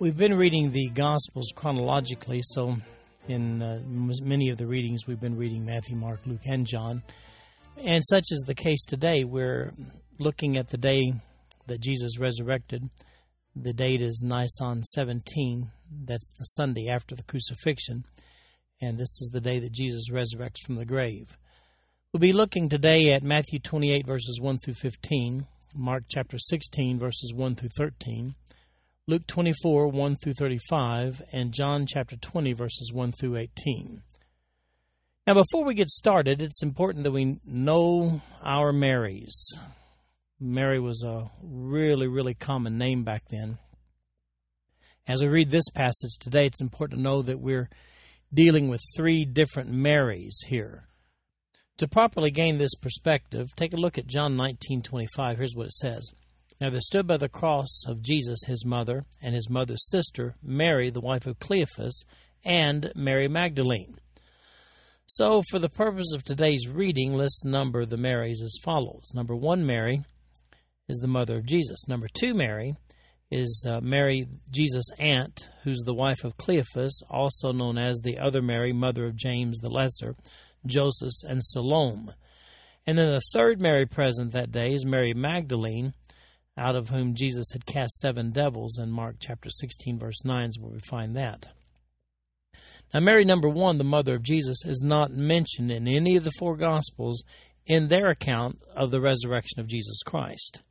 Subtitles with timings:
[0.00, 2.76] We've been reading the Gospels chronologically, so
[3.26, 3.82] in uh,
[4.22, 7.02] many of the readings, we've been reading Matthew, Mark, Luke, and John.
[7.84, 9.24] And such is the case today.
[9.24, 9.72] We're
[10.20, 11.14] looking at the day
[11.66, 12.88] that Jesus resurrected.
[13.56, 15.68] The date is Nisan 17.
[16.04, 18.04] That's the Sunday after the crucifixion.
[18.80, 21.36] And this is the day that Jesus resurrects from the grave.
[22.12, 27.34] We'll be looking today at Matthew 28, verses 1 through 15, Mark chapter 16, verses
[27.34, 28.36] 1 through 13,
[29.08, 34.02] Luke 24, 1 through 35, and John chapter 20, verses 1 through 18.
[35.26, 39.56] Now, before we get started, it's important that we know our Marys.
[40.38, 43.56] Mary was a really, really common name back then.
[45.06, 47.70] As we read this passage today, it's important to know that we're
[48.34, 50.84] dealing with three different Marys here.
[51.78, 55.38] To properly gain this perspective, take a look at John 19:25.
[55.38, 56.12] Here's what it says.
[56.60, 60.90] Now there stood by the cross of Jesus his mother and his mother's sister, Mary,
[60.90, 62.04] the wife of Cleophas,
[62.44, 63.96] and Mary Magdalene.
[65.06, 69.12] So, for the purpose of today's reading, let's number the Marys as follows.
[69.14, 70.02] Number one, Mary
[70.88, 71.88] is the mother of Jesus.
[71.88, 72.76] Number two, Mary
[73.30, 78.42] is uh, Mary, Jesus' aunt, who's the wife of Cleophas, also known as the other
[78.42, 80.14] Mary, mother of James the Lesser.
[80.66, 82.12] Joseph, and Salome.
[82.86, 85.94] And then the third Mary present that day is Mary Magdalene,
[86.58, 88.78] out of whom Jesus had cast seven devils.
[88.78, 91.48] In Mark chapter 16, verse 9 is where we find that.
[92.92, 96.32] Now, Mary, number one, the mother of Jesus, is not mentioned in any of the
[96.38, 97.22] four Gospels
[97.66, 100.62] in their account of the resurrection of Jesus Christ.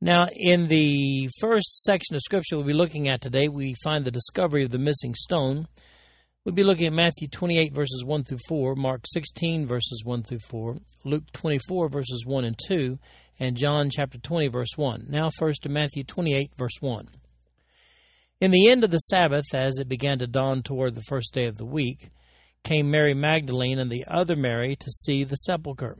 [0.00, 4.10] Now, in the first section of Scripture we'll be looking at today, we find the
[4.10, 5.66] discovery of the missing stone.
[6.48, 10.38] We'll be looking at Matthew 28, verses 1 through 4, Mark 16, verses 1 through
[10.38, 12.98] 4, Luke 24, verses 1 and 2,
[13.38, 15.08] and John chapter 20, verse 1.
[15.10, 17.08] Now, first to Matthew 28, verse 1.
[18.40, 21.44] In the end of the Sabbath, as it began to dawn toward the first day
[21.44, 22.08] of the week,
[22.64, 25.98] came Mary Magdalene and the other Mary to see the sepulchre.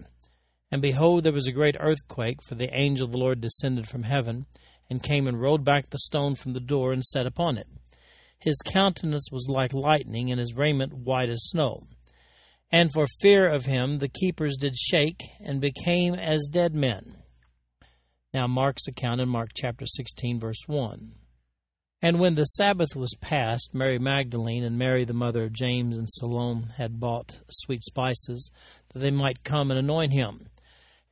[0.72, 4.04] And behold, there was a great earthquake, for the angel of the Lord descended from
[4.04, 4.47] heaven,
[4.88, 7.66] and came and rolled back the stone from the door and sat upon it.
[8.38, 11.87] His countenance was like lightning, and his raiment white as snow.
[12.71, 17.16] And for fear of him the keepers did shake, and became as dead men.
[18.32, 21.12] Now Mark's account in Mark chapter 16, verse 1.
[22.00, 26.09] And when the Sabbath was past, Mary Magdalene and Mary the mother of James and
[26.09, 28.53] Salome had bought sweet spices,
[28.91, 30.47] that they might come and anoint him.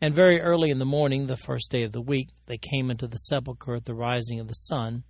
[0.01, 3.09] And very early in the morning, the first day of the week, they came into
[3.09, 5.03] the sepulchre at the rising of the sun.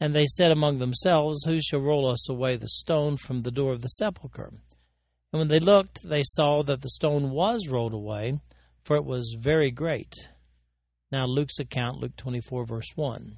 [0.00, 3.72] And they said among themselves, Who shall roll us away the stone from the door
[3.72, 4.50] of the sepulchre?
[5.32, 8.40] And when they looked, they saw that the stone was rolled away,
[8.82, 10.12] for it was very great.
[11.12, 13.36] Now, Luke's account, Luke 24, verse 1.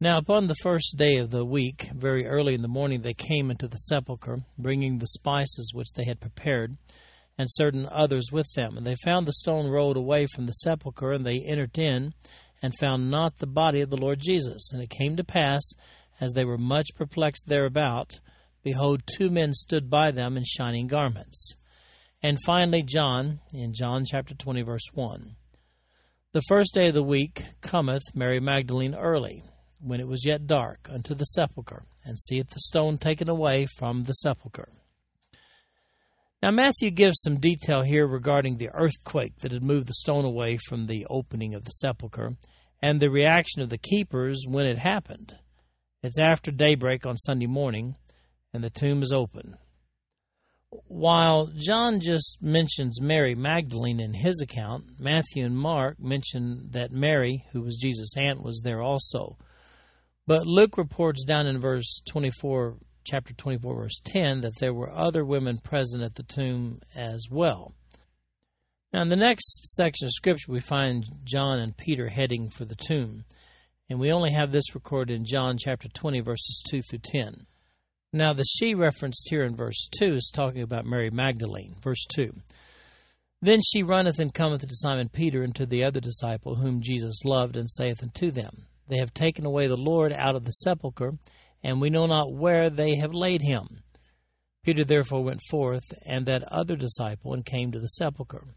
[0.00, 3.50] Now, upon the first day of the week, very early in the morning, they came
[3.50, 6.76] into the sepulchre, bringing the spices which they had prepared,
[7.38, 8.76] and certain others with them.
[8.76, 12.12] And they found the stone rolled away from the sepulchre, and they entered in
[12.62, 14.70] and found not the body of the Lord Jesus.
[14.72, 15.62] And it came to pass,
[16.20, 18.20] as they were much perplexed thereabout,
[18.62, 21.56] behold, two men stood by them in shining garments.
[22.22, 25.34] And finally, John, in John chapter 20, verse 1.
[26.32, 29.42] The first day of the week cometh Mary Magdalene early,
[29.80, 34.04] when it was yet dark, unto the sepulchre, and seeth the stone taken away from
[34.04, 34.68] the sepulchre.
[36.42, 40.56] Now, Matthew gives some detail here regarding the earthquake that had moved the stone away
[40.56, 42.36] from the opening of the sepulchre
[42.82, 45.36] and the reaction of the keepers when it happened.
[46.02, 47.94] It's after daybreak on Sunday morning,
[48.52, 49.56] and the tomb is open.
[50.88, 57.44] While John just mentions Mary Magdalene in his account, Matthew and Mark mention that Mary,
[57.52, 59.36] who was Jesus' aunt, was there also.
[60.26, 65.24] But Luke reports down in verse 24 chapter 24, verse 10, that there were other
[65.24, 67.74] women present at the tomb as well.
[68.92, 72.76] Now, in the next section of Scripture, we find John and Peter heading for the
[72.76, 73.24] tomb.
[73.88, 77.46] And we only have this recorded in John chapter 20, verses 2 through 10.
[78.12, 81.76] Now, the she referenced here in verse 2 is talking about Mary Magdalene.
[81.82, 82.34] Verse 2
[83.40, 87.24] Then she runneth and cometh to Simon Peter and to the other disciple whom Jesus
[87.24, 91.14] loved, and saith unto them, They have taken away the Lord out of the sepulchre,
[91.62, 93.82] and we know not where they have laid him.
[94.62, 98.54] Peter therefore went forth, and that other disciple, and came to the sepulchre.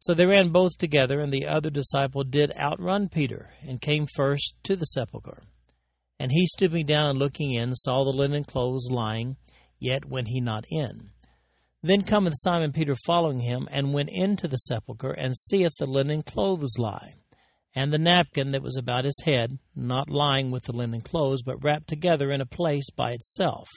[0.00, 4.54] So they ran both together, and the other disciple did outrun Peter, and came first
[4.64, 5.44] to the sepulchre.
[6.18, 9.36] And he, stooping down and looking in, saw the linen clothes lying,
[9.78, 11.10] yet went he not in.
[11.84, 16.22] Then cometh Simon Peter following him, and went into the sepulchre, and seeth the linen
[16.22, 17.14] clothes lie,
[17.74, 21.62] and the napkin that was about his head, not lying with the linen clothes, but
[21.62, 23.68] wrapped together in a place by itself.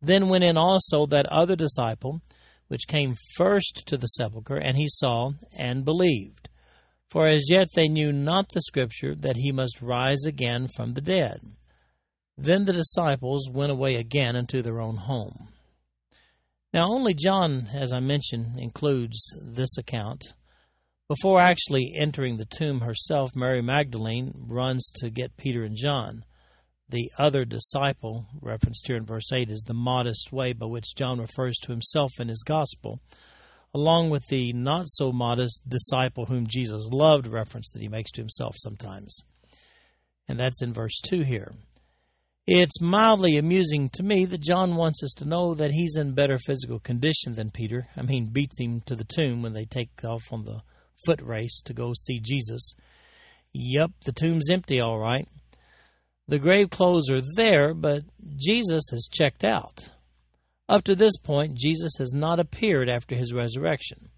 [0.00, 2.20] Then went in also that other disciple,
[2.68, 6.48] which came first to the sepulchre, and he saw and believed.
[7.08, 11.00] For as yet they knew not the Scripture that he must rise again from the
[11.00, 11.40] dead.
[12.38, 15.48] Then the disciples went away again into their own home.
[16.72, 20.34] Now, only John, as I mentioned, includes this account.
[21.10, 26.24] Before actually entering the tomb herself, Mary Magdalene runs to get Peter and John.
[26.88, 31.18] The other disciple, referenced here in verse 8, is the modest way by which John
[31.18, 33.00] refers to himself in his gospel,
[33.74, 38.20] along with the not so modest disciple whom Jesus loved reference that he makes to
[38.20, 39.24] himself sometimes.
[40.28, 41.50] And that's in verse 2 here.
[42.46, 46.38] It's mildly amusing to me that John wants us to know that he's in better
[46.38, 47.88] physical condition than Peter.
[47.96, 50.60] I mean, beats him to the tomb when they take off on the
[51.04, 52.74] foot race to go see Jesus.
[53.52, 55.28] Yep, the tomb's empty, all right.
[56.28, 58.04] The grave clothes are there, but
[58.36, 59.90] Jesus has checked out.
[60.68, 64.10] Up to this point, Jesus has not appeared after his resurrection.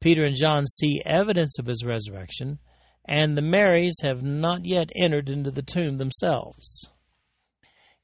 [0.00, 2.58] Peter and John see evidence of his resurrection,
[3.06, 6.90] and the Marys have not yet entered into the tomb themselves.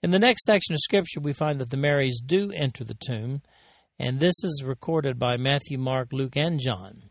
[0.03, 3.43] In the next section of Scripture, we find that the Marys do enter the tomb,
[3.99, 7.11] and this is recorded by Matthew, Mark, Luke, and John.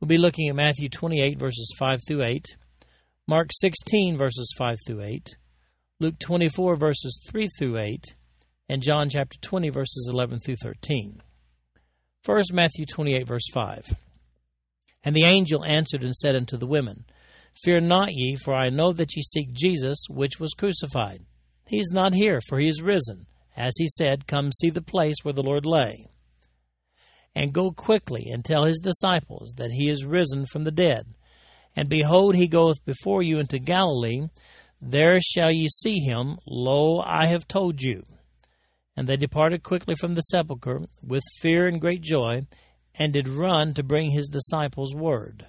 [0.00, 2.56] We'll be looking at Matthew 28, verses 5 through 8,
[3.26, 5.36] Mark 16, verses 5 through 8,
[5.98, 8.14] Luke 24, verses 3 through 8,
[8.68, 11.20] and John chapter 20, verses 11 through 13.
[12.22, 13.96] First, Matthew 28, verse 5.
[15.02, 17.04] And the angel answered and said unto the women,
[17.64, 21.24] Fear not ye, for I know that ye seek Jesus, which was crucified.
[21.66, 23.26] He is not here, for he is risen.
[23.56, 26.06] As he said, Come see the place where the Lord lay.
[27.38, 31.14] And go quickly and tell his disciples that he is risen from the dead.
[31.76, 34.22] And behold, he goeth before you into Galilee.
[34.82, 36.38] There shall ye see him.
[36.48, 38.04] Lo, I have told you.
[38.96, 42.44] And they departed quickly from the sepulchre with fear and great joy,
[42.92, 45.46] and did run to bring his disciples word.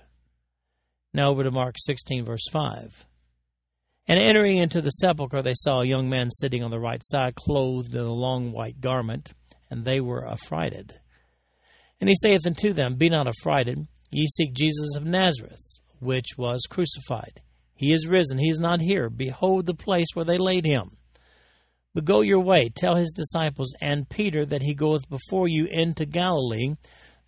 [1.12, 3.08] Now over to Mark 16, verse 5.
[4.08, 7.34] And entering into the sepulchre, they saw a young man sitting on the right side,
[7.34, 9.34] clothed in a long white garment,
[9.72, 10.94] and they were affrighted.
[12.00, 16.68] And he saith unto them, Be not affrighted, ye seek Jesus of Nazareth, which was
[16.70, 17.42] crucified.
[17.76, 19.10] He is risen, he is not here.
[19.10, 20.98] Behold the place where they laid him.
[21.94, 26.06] But go your way, tell his disciples and Peter that he goeth before you into
[26.06, 26.76] Galilee.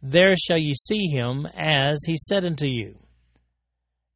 [0.01, 2.99] There shall ye see him, as he said unto you.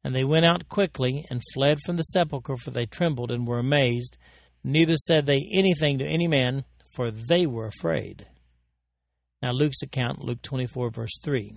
[0.04, 3.58] And they went out quickly and fled from the sepulchre, for they trembled and were
[3.58, 4.16] amazed.
[4.62, 6.64] Neither said they anything to any man,
[6.94, 8.26] for they were afraid.
[9.46, 11.54] Now Luke's account, Luke 24, verse 3.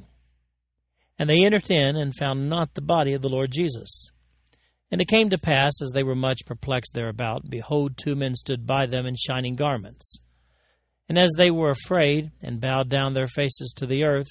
[1.17, 4.11] And they entered in and found not the body of the Lord Jesus.
[4.91, 8.67] And it came to pass, as they were much perplexed thereabout, behold, two men stood
[8.67, 10.19] by them in shining garments.
[11.07, 14.27] And as they were afraid, and bowed down their faces to the earth,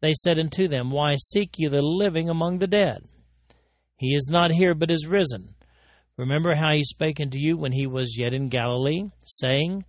[0.00, 2.98] they said unto them, Why seek ye the living among the dead?
[3.96, 5.56] He is not here, but is risen.
[6.16, 9.82] Remember how he spake unto you when he was yet in Galilee, saying,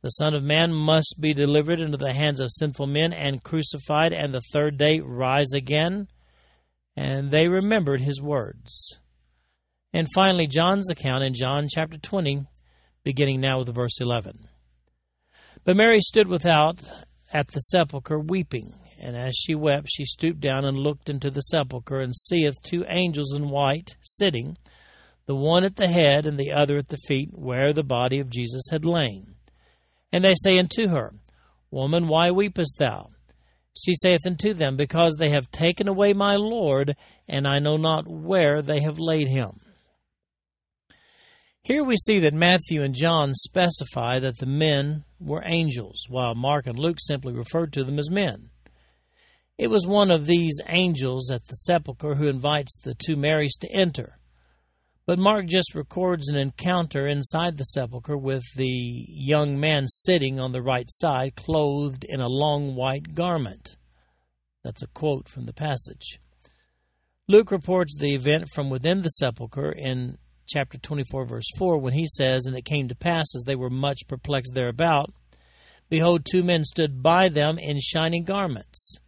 [0.00, 4.12] The Son of Man must be delivered into the hands of sinful men and crucified,
[4.12, 6.06] and the third day rise again?
[6.96, 9.00] And they remembered his words.
[9.92, 12.46] And finally, John's account in John chapter 20,
[13.02, 14.48] beginning now with verse 11.
[15.64, 16.78] But Mary stood without
[17.32, 18.74] at the sepulchre weeping.
[19.00, 22.84] And as she wept, she stooped down and looked into the sepulchre, and seeth two
[22.88, 24.56] angels in white sitting,
[25.26, 28.30] the one at the head and the other at the feet, where the body of
[28.30, 29.34] Jesus had lain.
[30.12, 31.14] And they say unto her,
[31.70, 33.10] Woman, why weepest thou?
[33.76, 36.96] She saith unto them, Because they have taken away my Lord,
[37.28, 39.60] and I know not where they have laid him.
[41.62, 46.66] Here we see that Matthew and John specify that the men were angels, while Mark
[46.66, 48.48] and Luke simply referred to them as men.
[49.58, 53.68] It was one of these angels at the sepulchre who invites the two Marys to
[53.70, 54.17] enter.
[55.08, 60.52] But Mark just records an encounter inside the sepulchre with the young man sitting on
[60.52, 63.78] the right side, clothed in a long white garment.
[64.62, 66.20] That's a quote from the passage.
[67.26, 72.06] Luke reports the event from within the sepulchre in chapter 24, verse 4, when he
[72.06, 75.10] says, And it came to pass, as they were much perplexed thereabout,
[75.88, 78.98] behold, two men stood by them in shining garments.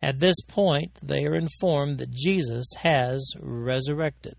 [0.00, 4.36] At this point, they are informed that Jesus has resurrected.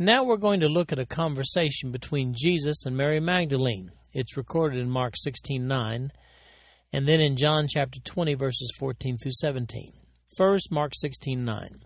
[0.00, 3.92] Now we're going to look at a conversation between Jesus and Mary Magdalene.
[4.12, 6.10] It's recorded in Mark 16:9
[6.92, 9.92] and then in John chapter 20 verses 14 through 17.
[10.36, 11.84] First, Mark 16:9.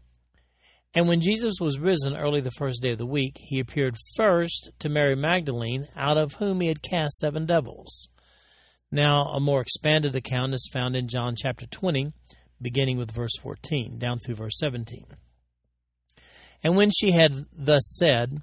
[0.95, 4.71] And when Jesus was risen early the first day of the week, he appeared first
[4.79, 8.09] to Mary Magdalene, out of whom he had cast seven devils.
[8.91, 12.15] Now, a more expanded account is found in John chapter 20,
[12.63, 15.05] beginning with verse 14, down through verse 17.
[16.63, 18.43] And when she had thus said,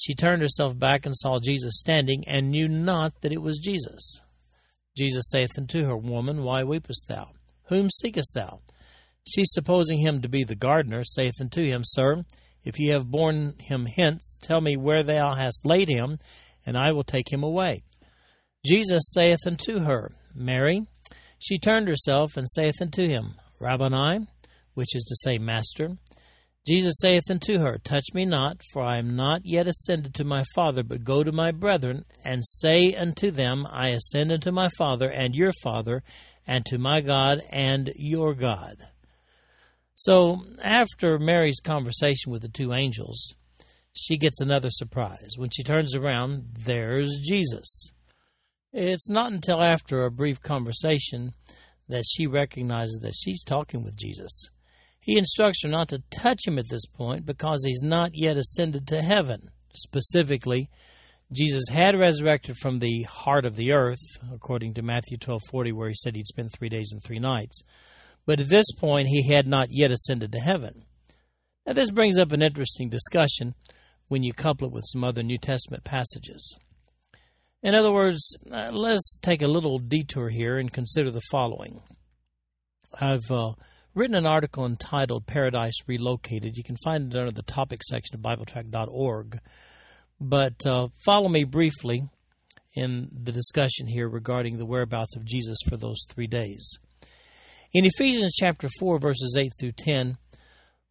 [0.00, 4.20] she turned herself back and saw Jesus standing, and knew not that it was Jesus.
[4.96, 7.32] Jesus saith unto her, Woman, why weepest thou?
[7.68, 8.60] Whom seekest thou?
[9.26, 12.24] She, supposing him to be the gardener, saith unto him, Sir,
[12.64, 16.18] if ye have borne him hence, tell me where thou hast laid him,
[16.64, 17.82] and I will take him away.
[18.64, 20.86] Jesus saith unto her, Mary.
[21.38, 24.26] She turned herself and saith unto him, Rabboni,
[24.74, 25.96] which is to say, Master.
[26.66, 30.44] Jesus saith unto her, Touch me not, for I am not yet ascended to my
[30.54, 35.08] Father, but go to my brethren, and say unto them, I ascend unto my Father
[35.08, 36.02] and your Father,
[36.46, 38.76] and to my God and your God.
[39.94, 43.34] So, after Mary's conversation with the two angels,
[43.92, 45.34] she gets another surprise.
[45.36, 47.92] When she turns around, there's Jesus.
[48.72, 51.32] It's not until after a brief conversation
[51.88, 54.50] that she recognizes that she's talking with Jesus.
[55.00, 58.86] He instructs her not to touch him at this point because he's not yet ascended
[58.88, 59.50] to heaven.
[59.74, 60.68] Specifically,
[61.32, 64.00] Jesus had resurrected from the heart of the earth,
[64.32, 67.62] according to Matthew 12:40 where he said he'd spend 3 days and 3 nights.
[68.26, 70.84] But at this point, he had not yet ascended to heaven.
[71.66, 73.54] Now, this brings up an interesting discussion
[74.08, 76.58] when you couple it with some other New Testament passages.
[77.62, 81.80] In other words, uh, let's take a little detour here and consider the following.
[83.00, 83.52] I've uh,
[83.94, 86.56] written an article entitled Paradise Relocated.
[86.56, 89.40] You can find it under the topic section of BibleTrack.org.
[90.20, 92.08] But uh, follow me briefly
[92.74, 96.78] in the discussion here regarding the whereabouts of Jesus for those three days.
[97.72, 100.18] In Ephesians chapter 4, verses 8 through 10,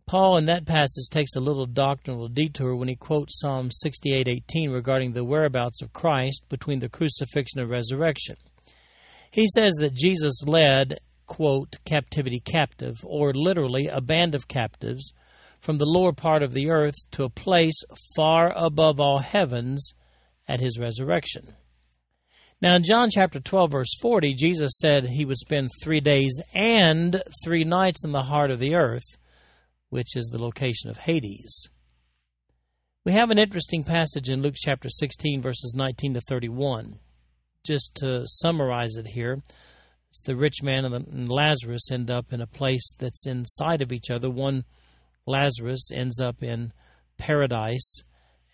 [0.07, 5.13] Paul in that passage takes a little doctrinal detour when he quotes Psalm 68:18 regarding
[5.13, 8.35] the whereabouts of Christ between the crucifixion and resurrection.
[9.29, 10.97] He says that Jesus led,
[11.29, 15.13] quote, captivity captive, or literally a band of captives,
[15.61, 17.83] from the lower part of the earth to a place
[18.15, 19.93] far above all heavens
[20.47, 21.53] at his resurrection.
[22.61, 27.21] Now, in John chapter 12, verse 40, Jesus said he would spend three days and
[27.43, 29.17] three nights in the heart of the earth,
[29.89, 31.69] which is the location of Hades.
[33.05, 36.99] We have an interesting passage in Luke chapter 16, verses 19 to 31.
[37.65, 39.41] Just to summarize it here,
[40.09, 44.09] it's the rich man and Lazarus end up in a place that's inside of each
[44.09, 44.29] other.
[44.29, 44.63] One,
[45.27, 46.73] Lazarus, ends up in
[47.17, 48.03] paradise,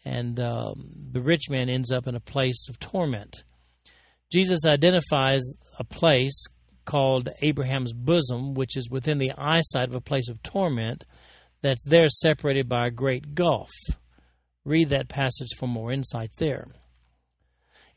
[0.04, 3.44] and um, the rich man ends up in a place of torment.
[4.34, 5.44] Jesus identifies
[5.80, 6.46] a place
[6.84, 11.06] called Abraham's bosom, which is within the eyesight of a place of torment
[11.62, 13.72] that's there separated by a great gulf.
[14.66, 16.68] Read that passage for more insight there.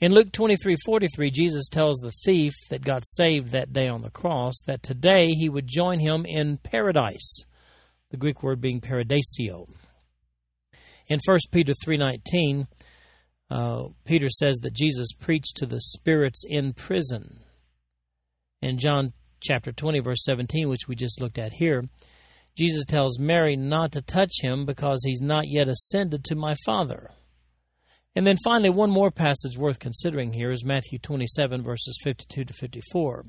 [0.01, 4.55] In Luke 23:43, Jesus tells the thief that got saved that day on the cross
[4.67, 7.45] that today he would join him in paradise,
[8.11, 9.69] the Greek word being paradisio.
[11.09, 12.69] In 1 Peter 3:19,
[13.51, 17.41] uh, Peter says that Jesus preached to the spirits in prison.
[18.63, 21.89] In John chapter 20, verse 17, which we just looked at here,
[22.57, 27.11] Jesus tells Mary not to touch him because he's not yet ascended to my Father.
[28.19, 32.53] And then finally, one more passage worth considering here is Matthew 27, verses 52 to
[32.53, 33.25] 54.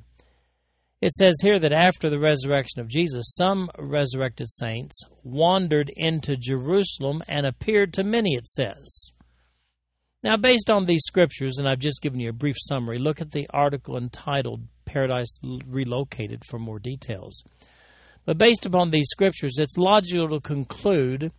[0.99, 7.21] It says here that after the resurrection of Jesus, some resurrected saints wandered into Jerusalem
[7.27, 9.11] and appeared to many, it says.
[10.23, 13.29] Now, based on these scriptures, and I've just given you a brief summary, look at
[13.29, 17.43] the article entitled Paradise Relocated for more details.
[18.25, 21.31] But based upon these scriptures, it's logical to conclude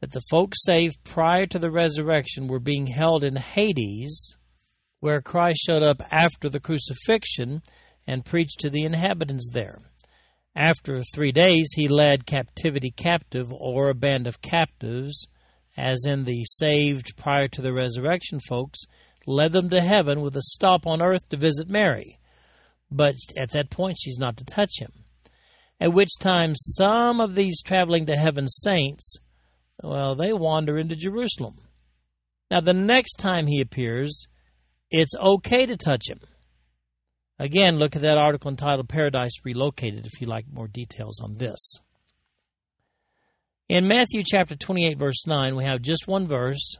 [0.00, 4.36] that the folks saved prior to the resurrection were being held in Hades,
[5.00, 7.62] where Christ showed up after the crucifixion
[8.06, 9.78] and preached to the inhabitants there.
[10.56, 15.26] After three days, he led captivity captive, or a band of captives,
[15.76, 18.80] as in the saved prior to the resurrection folks,
[19.26, 22.18] led them to heaven with a stop on earth to visit Mary.
[22.90, 24.92] But at that point, she's not to touch him.
[25.80, 29.18] at which time some of these traveling to heaven saints,
[29.82, 31.58] well, they wander into Jerusalem.
[32.50, 34.26] Now, the next time he appears,
[34.90, 36.20] it's okay to touch him.
[37.38, 41.78] Again, look at that article entitled Paradise Relocated if you like more details on this.
[43.68, 46.76] In Matthew chapter 28, verse 9, we have just one verse,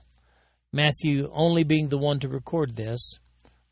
[0.73, 3.15] Matthew only being the one to record this,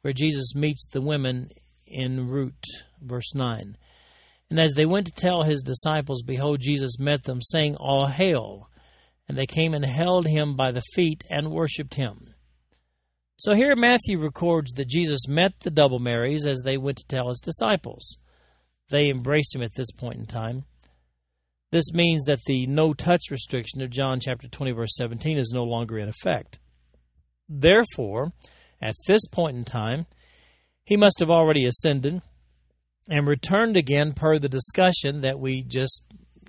[0.02, 1.50] where Jesus meets the women
[1.92, 2.64] en route,
[3.02, 3.76] verse 9.
[4.50, 8.67] And as they went to tell his disciples, behold, Jesus met them, saying, All hail!
[9.28, 12.35] And they came and held him by the feet and worshipped him.
[13.37, 17.28] So here Matthew records that Jesus met the double Marys as they went to tell
[17.28, 18.16] his disciples.
[18.90, 20.64] They embraced him at this point in time.
[21.70, 25.64] This means that the no touch restriction of John chapter 20 verse 17 is no
[25.64, 26.58] longer in effect.
[27.49, 28.32] Therefore,
[28.80, 30.06] at this point in time,
[30.85, 32.23] he must have already ascended
[33.08, 36.02] and returned again per the discussion that we just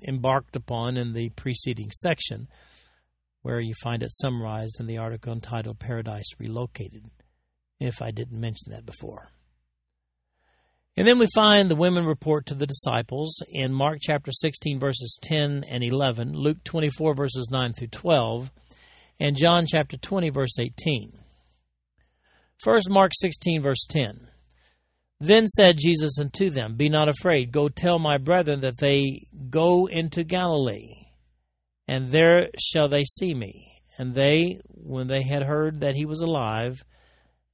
[0.07, 2.48] embarked upon in the preceding section,
[3.41, 7.10] where you find it summarized in the article entitled Paradise Relocated,
[7.79, 9.29] if I didn't mention that before.
[10.98, 15.17] And then we find the women report to the disciples in Mark chapter 16, verses
[15.22, 18.51] 10 and 11, Luke 24, verses 9 through 12,
[19.19, 21.17] and John chapter 20, verse 18.
[22.62, 24.27] First, Mark 16, verse 10.
[25.22, 29.88] Then said Jesus unto them, Be not afraid, go tell my brethren that they go
[29.88, 31.08] into Galilee,
[31.89, 33.81] and there shall they see me.
[33.98, 36.84] And they, when they had heard that he was alive,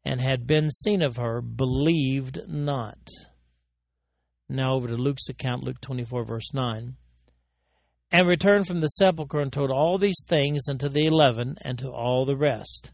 [0.03, 2.99] and had been seen of her, believed not.
[4.49, 6.97] Now over to Luke's account, Luke 24, verse 9.
[8.11, 11.87] And returned from the sepulchre and told all these things unto the eleven and to
[11.87, 12.91] all the rest.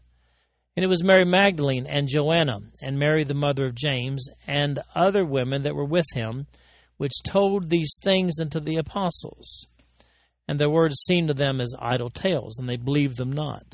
[0.76, 5.24] And it was Mary Magdalene and Joanna and Mary the mother of James and other
[5.24, 6.46] women that were with him,
[6.98, 9.66] which told these things unto the apostles.
[10.48, 13.66] And their words seemed to them as idle tales, and they believed them not.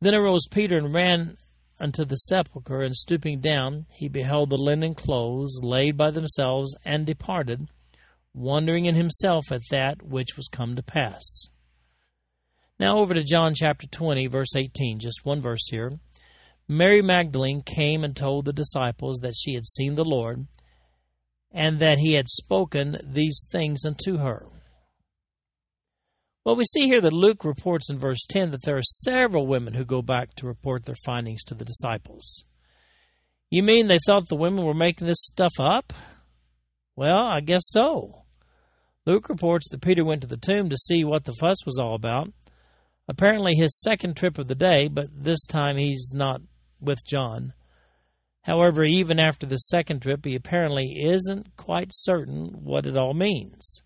[0.00, 1.36] Then arose Peter and ran
[1.80, 7.06] unto the sepulchre, and stooping down, he beheld the linen clothes laid by themselves, and
[7.06, 7.68] departed,
[8.32, 11.48] wondering in himself at that which was come to pass.
[12.78, 15.98] Now over to John chapter 20, verse 18, just one verse here.
[16.66, 20.46] Mary Magdalene came and told the disciples that she had seen the Lord,
[21.52, 24.46] and that he had spoken these things unto her.
[26.44, 29.74] Well, we see here that Luke reports in verse 10 that there are several women
[29.74, 32.44] who go back to report their findings to the disciples.
[33.50, 35.92] You mean they thought the women were making this stuff up?
[36.96, 38.24] Well, I guess so.
[39.06, 41.94] Luke reports that Peter went to the tomb to see what the fuss was all
[41.94, 42.28] about,
[43.06, 46.40] Apparently, his second trip of the day, but this time he's not
[46.80, 47.52] with John.
[48.42, 53.82] However, even after the second trip, he apparently isn't quite certain what it all means.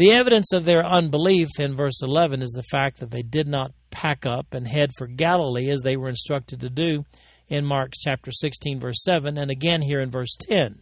[0.00, 3.74] The evidence of their unbelief in verse 11 is the fact that they did not
[3.90, 7.04] pack up and head for Galilee as they were instructed to do
[7.48, 10.78] in Mark chapter 16, verse 7, and again here in verse 10.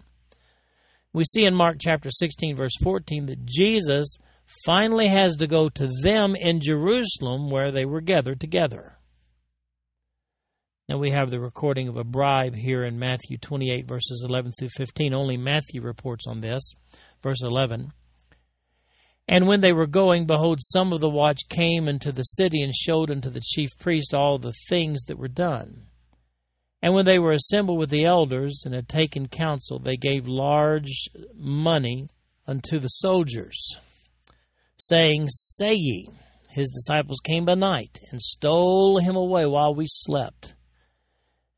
[1.12, 4.18] We see in Mark chapter 16, verse 14, that Jesus
[4.64, 8.98] finally has to go to them in Jerusalem where they were gathered together.
[10.88, 14.68] Now we have the recording of a bribe here in Matthew 28, verses 11 through
[14.76, 15.12] 15.
[15.12, 16.62] Only Matthew reports on this.
[17.20, 17.92] Verse 11.
[19.28, 22.74] And when they were going, behold, some of the watch came into the city and
[22.74, 25.82] showed unto the chief priest all the things that were done.
[26.80, 31.08] And when they were assembled with the elders and had taken counsel, they gave large
[31.34, 32.08] money
[32.46, 33.78] unto the soldiers
[34.78, 36.08] saying, Say ye,
[36.50, 40.54] his disciples came by night and stole him away while we slept.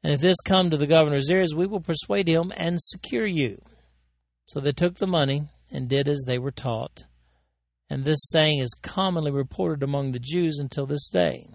[0.02, 3.62] And if this come to the governor's ears, we will persuade him and secure you.
[4.46, 7.04] So they took the money and did as they were taught.
[7.90, 11.48] And this saying is commonly reported among the Jews until this day.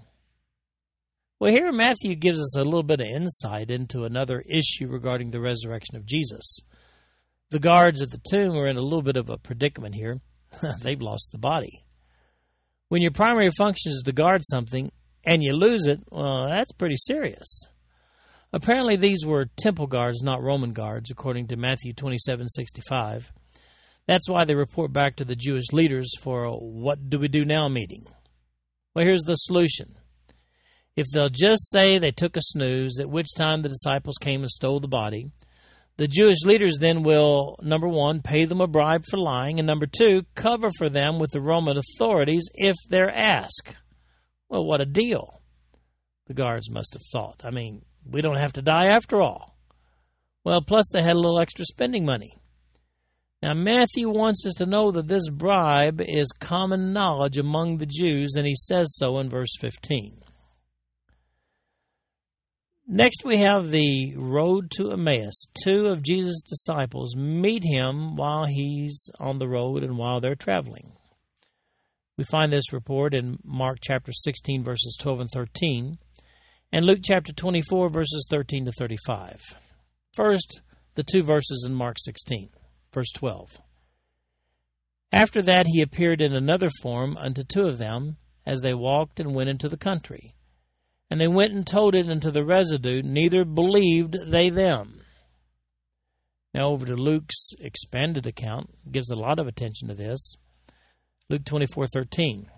[1.40, 5.40] Well, here Matthew gives us a little bit of insight into another issue regarding the
[5.40, 6.60] resurrection of Jesus.
[7.52, 10.20] The guards at the tomb are in a little bit of a predicament here.
[10.82, 11.84] they've lost the body.
[12.90, 14.92] When your primary function is to guard something
[15.26, 17.68] and you lose it, well, that's pretty serious.
[18.54, 23.32] Apparently, these were temple guards, not Roman guards, according to Matthew 27:65.
[24.08, 27.44] That's why they report back to the Jewish leaders for a "What do we do
[27.44, 28.06] now?" meeting.
[28.94, 29.98] Well, here's the solution.
[30.96, 34.50] If they'll just say they took a snooze, at which time the disciples came and
[34.50, 35.32] stole the body,
[35.98, 39.88] the Jewish leaders then will, number one, pay them a bribe for lying, and number
[39.88, 43.76] two, cover for them with the Roman authorities if they're asked.
[44.50, 45.42] Well, what a deal,
[46.28, 47.42] the guards must have thought.
[47.44, 49.58] I mean, we don't have to die after all.
[50.44, 52.38] Well, plus they had a little extra spending money.
[53.46, 58.34] Now, Matthew wants us to know that this bribe is common knowledge among the Jews,
[58.36, 60.18] and he says so in verse 15.
[62.88, 65.46] Next, we have the road to Emmaus.
[65.64, 70.94] Two of Jesus' disciples meet him while he's on the road and while they're traveling.
[72.18, 76.00] We find this report in Mark chapter 16, verses 12 and 13,
[76.72, 79.40] and Luke chapter 24, verses 13 to 35.
[80.16, 80.62] First,
[80.96, 82.50] the two verses in Mark 16,
[82.96, 83.60] verse 12.
[85.12, 89.36] After that, he appeared in another form unto two of them as they walked and
[89.36, 90.34] went into the country.
[91.12, 95.02] And they went and told it unto the residue, neither believed they them.
[96.54, 100.38] Now, over to Luke's expanded account, gives a lot of attention to this.
[101.30, 102.50] Luke 24:13.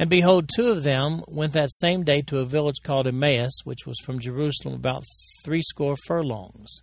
[0.00, 3.86] And behold, two of them went that same day to a village called Emmaus, which
[3.86, 5.04] was from Jerusalem about
[5.44, 6.82] threescore furlongs.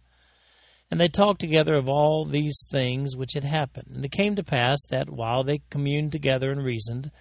[0.92, 3.88] And they talked together of all these things which had happened.
[3.94, 7.12] And it came to pass that while they communed together and reasoned,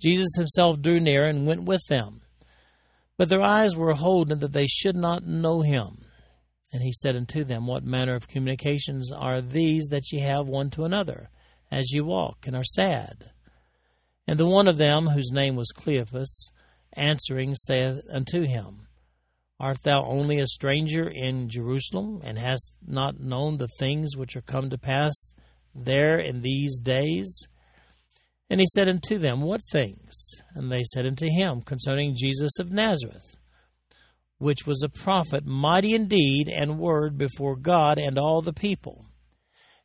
[0.00, 2.20] Jesus himself drew near and went with them.
[3.16, 6.04] But their eyes were holden that they should not know him.
[6.72, 10.68] And he said unto them, What manner of communications are these that ye have one
[10.70, 11.30] to another?
[11.70, 13.30] as ye walk, and are sad.
[14.26, 16.50] And the one of them, whose name was Cleophas,
[16.92, 18.85] answering, saith unto him,
[19.58, 24.42] Art thou only a stranger in Jerusalem, and hast not known the things which are
[24.42, 25.34] come to pass
[25.74, 27.48] there in these days?
[28.50, 30.28] And he said unto them, What things?
[30.54, 33.36] And they said unto him, Concerning Jesus of Nazareth,
[34.38, 39.06] which was a prophet, mighty in deed and word before God and all the people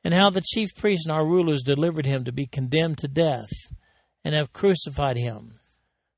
[0.03, 3.51] and how the chief priests and our rulers delivered him to be condemned to death,
[4.23, 5.60] and have crucified him.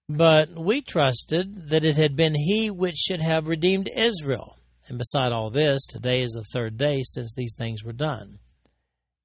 [0.09, 4.57] But we trusted that it had been he which should have redeemed Israel.
[4.87, 8.39] And beside all this, today is the third day since these things were done.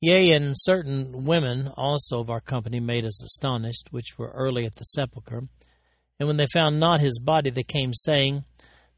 [0.01, 4.77] Yea, and certain women also of our company made us astonished, which were early at
[4.77, 5.49] the sepulchre.
[6.21, 8.45] And when they found not his body, they came saying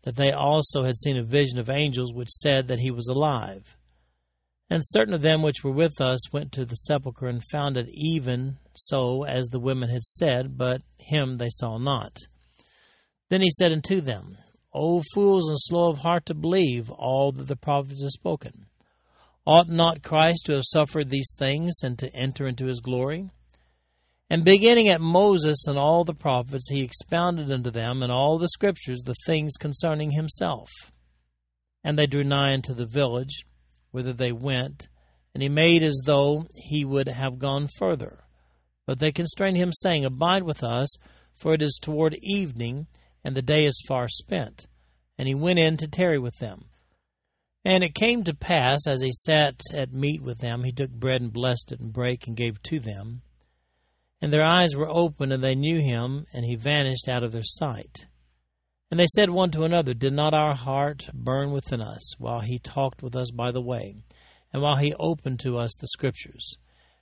[0.03, 3.77] that they also had seen a vision of angels which said that he was alive.
[4.71, 7.89] And certain of them which were with us went to the sepulchre and found it
[7.93, 12.17] even so as the women had said, but him they saw not.
[13.31, 14.39] Then he said unto them,
[14.73, 18.67] O fools and slow of heart to believe all that the prophets have spoken.
[19.45, 23.29] Ought not Christ to have suffered these things and to enter into his glory?
[24.29, 28.49] And beginning at Moses and all the prophets, he expounded unto them in all the
[28.49, 30.71] scriptures the things concerning himself.
[31.83, 33.45] And they drew nigh unto the village
[33.91, 34.89] whither they went,
[35.35, 38.25] and he made as though he would have gone further.
[38.87, 40.97] But they constrained him, saying, Abide with us,
[41.35, 42.87] for it is toward evening,
[43.25, 44.67] and the day is far spent.
[45.19, 46.67] And he went in to tarry with them.
[47.65, 51.21] And it came to pass, as he sat at meat with them, he took bread
[51.21, 53.23] and blessed it and brake and gave to them.
[54.23, 57.43] And their eyes were opened, and they knew him, and he vanished out of their
[57.43, 58.07] sight.
[58.91, 62.59] And they said one to another, Did not our heart burn within us while he
[62.59, 63.95] talked with us by the way,
[64.53, 66.57] and while he opened to us the Scriptures?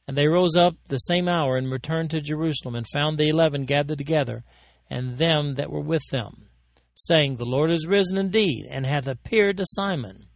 [0.07, 3.64] And they rose up the same hour and returned to Jerusalem, and found the eleven
[3.64, 4.44] gathered together,
[4.90, 6.48] and them that were with them,
[6.94, 10.27] saying, The Lord is risen indeed, and hath appeared to Simon.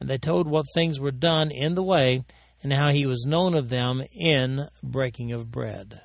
[0.00, 2.22] And they told what things were done in the way,
[2.62, 6.00] and how he was known of them in breaking of bread.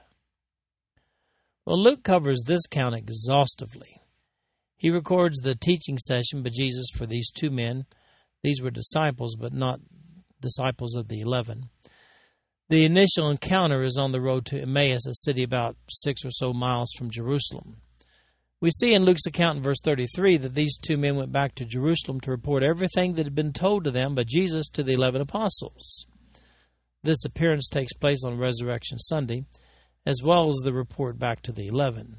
[1.65, 4.02] Well, Luke covers this count exhaustively.
[4.83, 7.85] He records the teaching session by Jesus for these two men.
[8.43, 9.79] These were disciples, but not
[10.41, 11.69] disciples of the eleven.
[12.67, 16.51] The initial encounter is on the road to Emmaus, a city about six or so
[16.51, 17.77] miles from Jerusalem.
[18.59, 21.65] We see in Luke's account in verse 33 that these two men went back to
[21.65, 25.21] Jerusalem to report everything that had been told to them by Jesus to the eleven
[25.21, 26.05] apostles.
[27.03, 29.45] This appearance takes place on Resurrection Sunday,
[30.05, 32.17] as well as the report back to the eleven.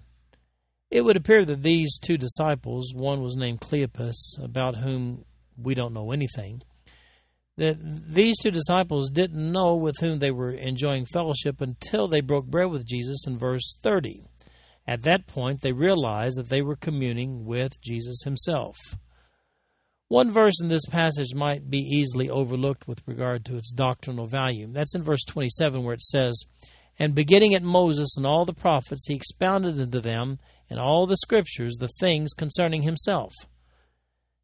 [0.94, 5.24] It would appear that these two disciples, one was named Cleopas, about whom
[5.60, 6.62] we don't know anything,
[7.56, 12.46] that these two disciples didn't know with whom they were enjoying fellowship until they broke
[12.46, 14.22] bread with Jesus in verse 30.
[14.86, 18.76] At that point, they realized that they were communing with Jesus himself.
[20.06, 24.68] One verse in this passage might be easily overlooked with regard to its doctrinal value.
[24.70, 26.40] That's in verse 27, where it says,
[27.00, 31.16] And beginning at Moses and all the prophets, he expounded unto them in all the
[31.16, 33.32] scriptures the things concerning himself.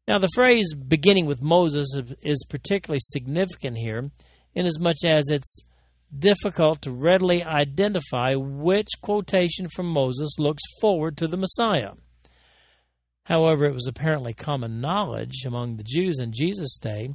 [0.07, 4.09] Now, the phrase beginning with Moses is particularly significant here,
[4.55, 5.63] inasmuch as it's
[6.17, 11.91] difficult to readily identify which quotation from Moses looks forward to the Messiah.
[13.23, 17.09] However, it was apparently common knowledge among the Jews in Jesus' day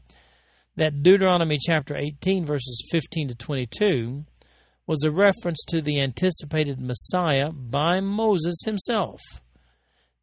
[0.77, 4.25] that Deuteronomy chapter 18, verses 15 to 22,
[4.87, 9.21] was a reference to the anticipated Messiah by Moses himself.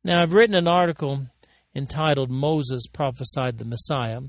[0.04, 1.28] Now, I've written an article
[1.76, 4.22] entitled Moses Prophesied the Messiah.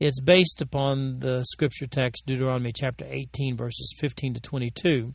[0.00, 5.14] It's based upon the scripture text Deuteronomy chapter 18, verses 15 to 22.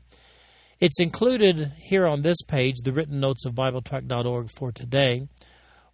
[0.79, 5.27] It's included here on this page, the written notes of BibleTrack.org for today.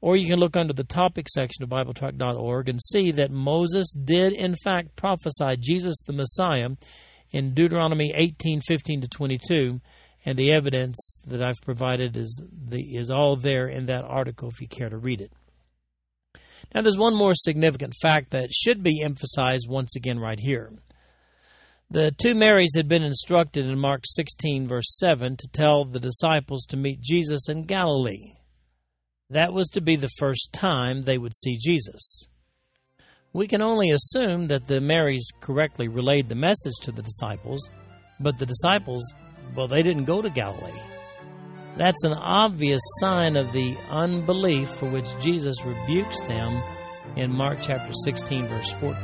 [0.01, 4.33] Or you can look under the topic section of BibleTrack.org and see that Moses did,
[4.33, 6.69] in fact, prophesy Jesus the Messiah
[7.31, 9.81] in Deuteronomy 18 15 to 22.
[10.23, 14.61] And the evidence that I've provided is, the, is all there in that article if
[14.61, 15.31] you care to read it.
[16.73, 20.71] Now, there's one more significant fact that should be emphasized once again right here.
[21.89, 26.65] The two Marys had been instructed in Mark 16, verse 7, to tell the disciples
[26.67, 28.35] to meet Jesus in Galilee.
[29.29, 32.27] That was to be the first time they would see Jesus.
[33.33, 37.69] We can only assume that the Marys correctly relayed the message to the disciples,
[38.19, 39.01] but the disciples,
[39.55, 40.77] well, they didn't go to Galilee.
[41.77, 46.61] That's an obvious sign of the unbelief for which Jesus rebukes them
[47.15, 48.99] in Mark chapter 16, verse 14.